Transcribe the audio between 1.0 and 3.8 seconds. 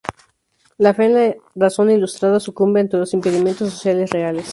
en la razón ilustrada sucumbe ante los impedimentos